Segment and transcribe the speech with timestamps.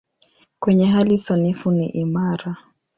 [0.59, 2.55] Kwenye hali sanifu ni imara.